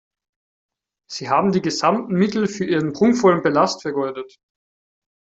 Sie 1.11 1.29
haben 1.29 1.51
die 1.51 1.61
gesamten 1.61 2.15
Mittel 2.15 2.47
für 2.47 2.65
Ihren 2.65 2.91
prunkvollen 2.91 3.43
Palast 3.43 3.83
vergeudet. 3.83 4.37